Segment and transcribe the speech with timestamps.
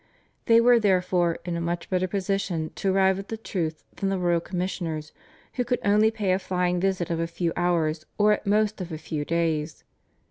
[0.47, 4.17] They were, therefore, in a much better position to arrive at the truth than the
[4.17, 5.11] royal commissioners
[5.53, 8.91] who could only pay a flying visit of a few hours or at most of
[8.91, 9.83] a few days.